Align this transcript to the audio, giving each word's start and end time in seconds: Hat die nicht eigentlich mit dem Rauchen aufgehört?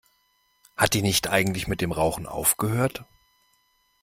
Hat 0.77 0.95
die 0.95 1.03
nicht 1.03 1.27
eigentlich 1.27 1.67
mit 1.67 1.79
dem 1.79 1.91
Rauchen 1.91 2.25
aufgehört? 2.25 3.05